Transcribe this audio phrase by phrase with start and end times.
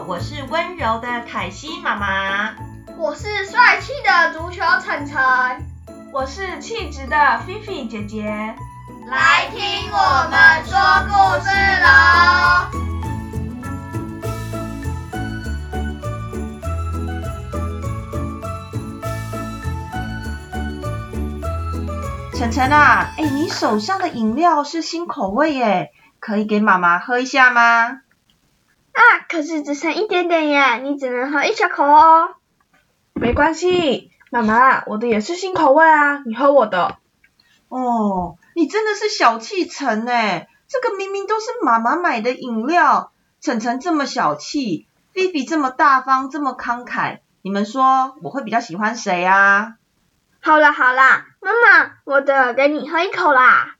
[0.00, 2.54] 好，我是温柔的凯西妈妈，
[2.96, 5.20] 我是帅气的足球晨晨，
[6.10, 8.24] 我是气质的菲菲姐姐。
[9.10, 9.60] 来听
[9.92, 11.12] 我们说故
[11.44, 11.50] 事
[11.82, 11.90] 喽！
[22.38, 25.90] 晨晨啊，哎，你手上的饮料是新口味耶，
[26.20, 28.00] 可以给妈妈喝一下吗？
[28.92, 32.34] 啊，可是只剩一点点耶，你只能喝一小口哦。
[33.14, 36.96] 没关系，妈妈，我的也是新口味啊，你喝我的。
[37.68, 49.74] 哦，你真的是小气晨哎，这个明明都是妈妈买的饮料，晨晨这么小气，菲菲这么大方，这么慷慨，你们说我会比较喜欢谁啊？
[50.40, 53.76] 好啦好啦，妈妈，我的给你喝一口啦。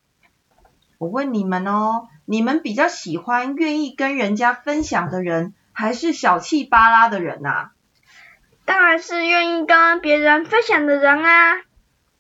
[0.99, 7.73] 我问你们哦，你们比较喜欢愿意跟人家分享的人，还是小气巴拉的人啊？
[8.65, 11.57] 当然是愿意跟别人分享的人啊。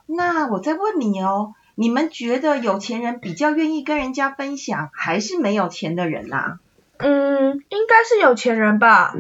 [0.06, 6.58] 那我再问你哦，你们觉得有钱人比较愿意跟人家分享，还是没有钱的人啊？
[6.96, 9.14] 嗯，应该是有钱人吧。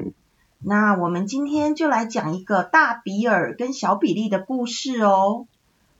[0.58, 5.46] 那我们今天就来讲一个大比尔跟小比利的故事哦。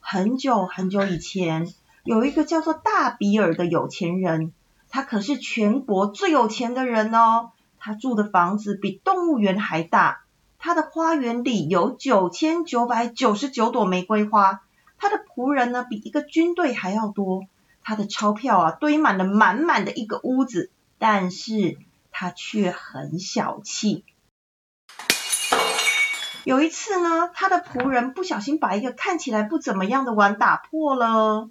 [0.01, 1.73] 很久很久以前，
[2.03, 4.53] 有一个叫做大比尔的有钱人，
[4.91, 7.53] 他可是全国最有钱的人哦。
[7.79, 10.25] 他住的房子比动物园还大，
[10.59, 14.61] 他的花园里有九千九百九十九朵玫瑰花，
[14.99, 17.47] 他的仆人呢比一个军队还要多，
[17.83, 21.79] 他的钞票啊堆满了满满的一个屋子，但是
[22.11, 24.05] 他却很小气。
[26.45, 31.49] 有一次呢，他的仆人不小心把一个看起来不怎么样的碗打破了。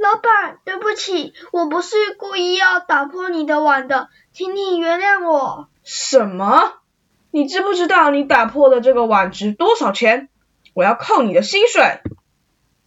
[0.00, 5.68] 老板，对不起，我不是故意要打破你的碗的，请你原谅我。
[5.84, 6.80] 什么？
[7.30, 10.30] 你知不知道你打破的这个碗值多少钱？
[10.72, 12.00] 我要扣你的薪水。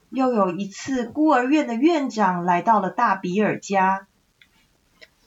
[0.09, 4.07] 又有一次，孤儿院的院长来到了大比尔家。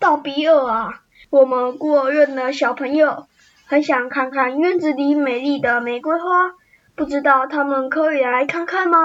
[0.01, 3.29] 大比尔啊，我们孤儿院的小朋友。
[3.69, 6.53] 很想看看院子里美丽的玫瑰花，
[6.97, 8.99] 不知道他们可以来看看吗？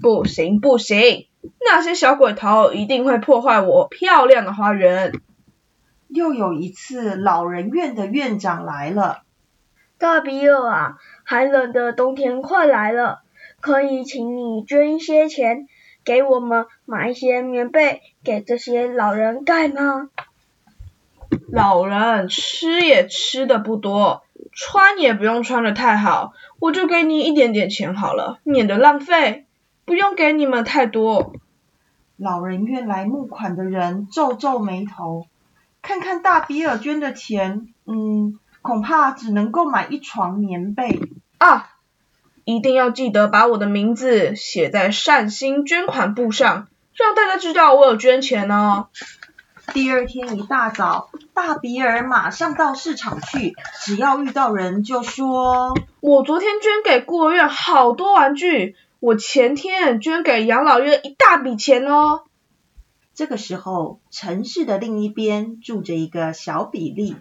[0.00, 1.26] 不行不行，
[1.60, 5.12] 那些小鬼头一定会破坏我漂亮的花园。
[6.08, 9.22] 又有一次，老人院的院长来了。
[9.98, 13.22] 大比尔啊，寒冷的冬天快来了，
[13.60, 15.66] 可以请你捐一些钱
[16.04, 20.10] 给我们买一些棉被给这些老人盖吗？
[21.48, 29.46] 老人吃也吃的不多，穿也不用穿的太好，我就给你一点点钱好了，免得浪费，
[29.92, 31.34] 不用给你们太多。
[32.16, 35.26] 老人院来募款的人皱皱眉头，
[35.82, 40.98] 看看大比尔捐的钱，嗯，恐怕只能够买一床棉被
[41.36, 41.68] 啊！
[42.44, 48.86] 一定要记得把我的名字写在善心捐款簿上，让大家知道我有捐钱哦。
[49.74, 53.52] 第二天一大早，大比尔马上到市场去，
[53.84, 62.22] 只要遇到人就说：“我昨天捐给孤儿院好多玩具，我前天捐给养老院一大笔钱哦。”
[63.14, 67.16] 这个时候，城市的另一边住着一个小比利。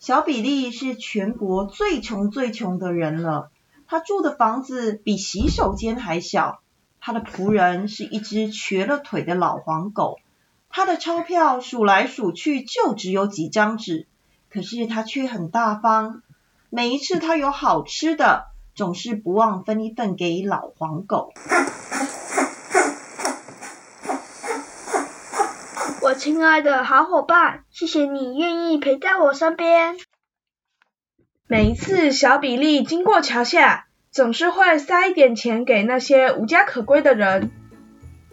[0.00, 3.52] 小比利是全国最穷最穷的人了，
[3.86, 6.60] 他住的房子比洗手间还小，
[6.98, 10.18] 他的仆人是一只瘸了腿的老黄狗。
[10.70, 14.08] 他的钞票数来数去就只有几张纸，
[14.50, 16.24] 可是他却很大方。
[16.68, 21.32] 每一次他有好吃的，总是不忘分一份给老黄狗。
[26.02, 29.96] 我亲爱的好伙伴，谢谢你愿意陪在我身边。
[31.46, 37.50] 每一次小比利经过桥下，总是会塞一点钱给那些无家可归的人。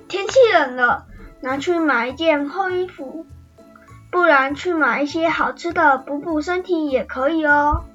[0.08, 1.06] 天气冷了。
[1.42, 3.26] 拿去买一件厚衣服，
[4.12, 7.86] 不然去买一些好吃的补补身体也可以哦。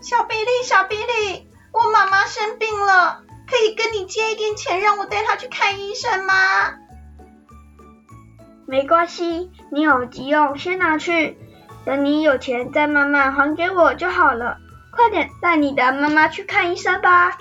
[0.00, 6.32] 小比利，小比利，我妈妈生病了，可以跟你借一点钱让我带她去看医生吗？
[8.66, 11.36] 没关系，你有急用先拿去，
[11.84, 14.56] 等你有钱再慢慢还给我就好了。
[14.90, 17.36] 快点带你的妈妈去看医生吧。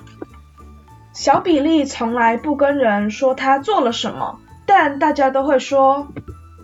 [1.14, 4.40] 小比利从来不跟人说他做了什么。
[4.66, 6.10] 但大家都会说，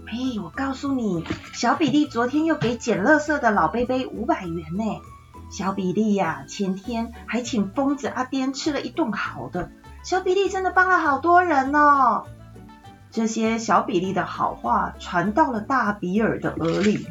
[0.07, 0.13] 哎，
[0.44, 5.01] 我告诉你，小比利昨天又给捡垃圾的老贝贝五百元呢。
[5.50, 9.69] 小比利呀，前天还请疯子阿颠吃了一顿好的。
[10.03, 12.25] 小比利真的帮了好多人哦。
[13.12, 17.07] 这些小比利的好话传到了大比尔的耳里。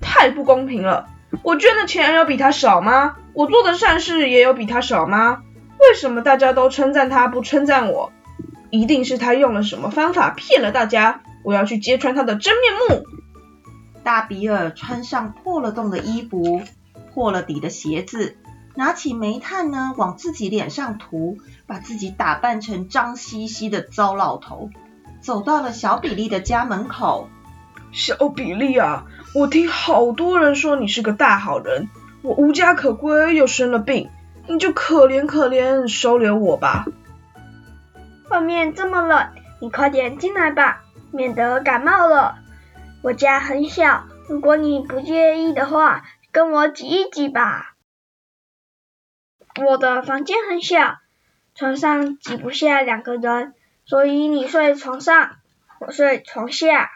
[0.00, 1.08] 太不公平了。
[1.42, 3.16] 我捐的钱有比他少吗？
[3.32, 5.42] 我做的善事也有比他少吗？
[5.78, 8.12] 为什么大家都称赞他，不称赞我？
[8.70, 11.22] 一定是他用了什么方法骗了大家。
[11.42, 13.06] 我要去揭穿他的真面目。
[14.02, 16.62] 大比尔穿上破了洞的衣服，
[17.16, 18.36] 破了底的鞋子，
[18.74, 24.68] 拿起煤炭呢，往自己脸上涂，把自己打扮成脏兮兮的糟老头，
[25.22, 27.30] 走到了小比利的家门口。
[27.90, 31.88] 小比利啊，我听好多人说你是个大好人，
[32.20, 34.10] 我无家可归又生了病，
[34.46, 36.84] 你就可怜可怜收留我吧。
[38.28, 39.26] 外面这么冷，
[39.62, 40.82] 你快点进来吧，
[41.12, 42.34] 免得感冒了。
[43.02, 46.04] 我家很小，如果你不介意的话，
[46.36, 47.76] 跟我挤一挤吧。
[49.64, 50.98] 我的房间很小，
[51.54, 53.54] 床上挤不下两个人，
[53.86, 55.36] 所以你睡床上，
[55.80, 56.90] 我睡床下。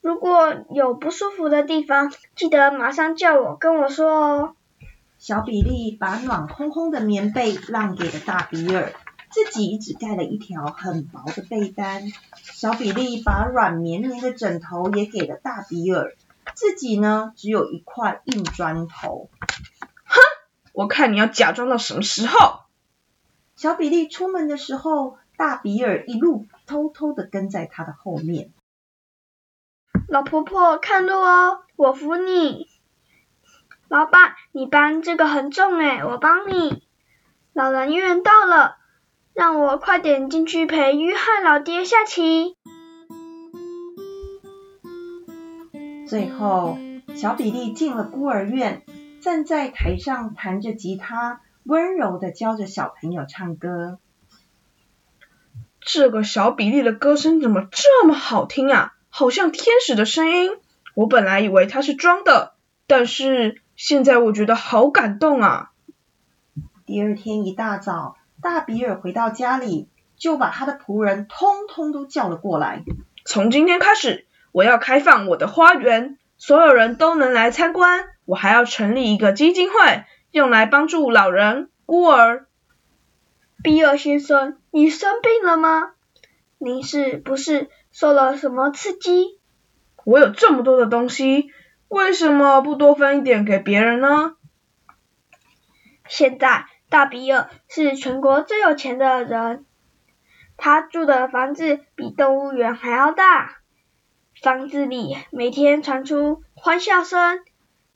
[0.00, 4.54] 如果有不舒服的地方，记得马上叫我，跟我说哦。
[5.18, 8.92] 小比利把暖烘烘的棉被让给了大比尔，
[9.32, 12.04] 自己只盖了一条很薄的被单。
[12.40, 16.14] 小比利把软绵绵的枕头也给了大比尔，
[16.56, 19.28] 自己呢只有一块硬砖头。
[20.04, 20.18] 哼，
[20.72, 22.60] 我看你要假装到什么时候？
[23.54, 28.52] 小比利出门的时候，大比尔一路偷偷的跟在他的后面。
[30.08, 32.68] 老婆婆，看路哦，我扶你。
[33.88, 36.86] 老板，你搬这个很重哎，我帮你。
[37.52, 38.78] 老人院到了，
[39.34, 42.56] 让我快点进去陪约翰老爹下棋。
[46.06, 46.78] 最后，
[47.16, 48.82] 小比利进了孤儿院，
[49.20, 53.98] 站在台上弹着吉他，温柔的教着小朋友唱歌。
[55.80, 58.94] 这个小比利的歌声怎么这么好听啊？
[59.08, 60.50] 好像天使的声音，
[60.94, 62.54] 我本来以为他是装的，
[62.86, 65.72] 但是现在我觉得好感动啊！
[66.84, 72.84] 第二天一大早，大比尔回到家里，就把他的仆人通通都叫了过来。
[73.24, 74.26] 从今天开始，
[74.56, 78.06] 我要开放我的花园，所有人都能来参观。
[78.24, 82.46] 我还要成立一个基金会，用来帮助老人、孤儿。
[83.62, 85.90] 比尔先生，你生病了吗？
[86.56, 87.68] 您是不是？
[87.92, 89.38] 受了什么刺激？
[90.04, 91.50] 我有这么多的东西，
[91.88, 94.36] 为什么不多分一点给别人呢？
[96.08, 99.66] 现在大比尔是全国最有钱的人，
[100.56, 103.58] 他住的房子比动物园还要大，
[104.46, 107.40] 房子里每天传出欢笑声。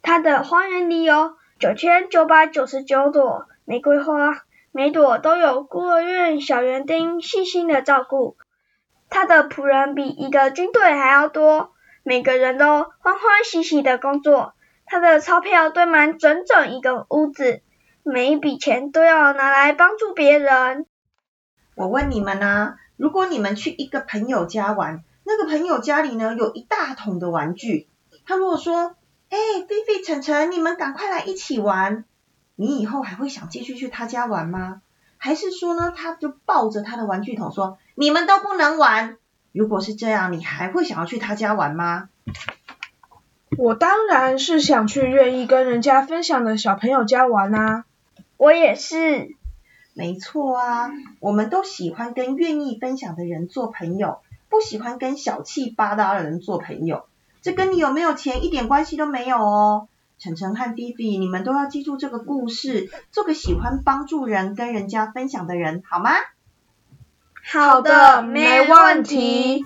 [0.03, 4.43] 他的花园里有九千九百九十九朵玫瑰花，
[4.73, 8.37] 每朵都有孤儿院小园丁细心的照顾。
[9.11, 11.71] 他的仆人比一个军队还要多，
[12.03, 14.55] 每个人都欢欢喜喜的工作。
[14.87, 17.63] 他的钞票堆满整整一个屋子，
[18.03, 20.87] 每一笔钱都要拿来帮助别人。
[21.77, 27.89] 我问你们呢，如果你们去一个朋友家玩，那个朋友家里呢有一大桶的玩具，
[28.27, 28.97] 他如果说，
[29.29, 29.39] 哎，
[29.69, 32.05] 菲菲、晨晨，你们赶快来一起玩，
[32.57, 34.83] 你以后还会想继续去他家玩吗？
[35.19, 39.19] 还是说呢，他就抱着他的玩具桶说：“你们都不能玩。”
[39.53, 42.09] 如果是这样，你还会想要去他家玩吗？
[43.57, 47.85] 我当然是想去愿意跟人家分享的小朋友家玩啊！
[48.37, 49.37] 我也是。
[49.93, 54.21] 没错啊，我们都喜欢跟愿意分享的人做朋友，
[54.51, 57.07] 不喜欢跟小气巴拉的人做朋友。
[57.41, 59.89] 这跟你有没有钱一点关系都没有哦。
[60.19, 66.11] 晨晨和菲菲，你们都要记住这个故事，做个喜欢帮助人、跟人家分享的人，好吗？
[67.51, 69.65] 好的，没问题。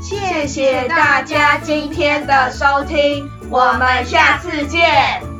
[0.00, 5.39] 谢谢大家今天的收听，我们下次见。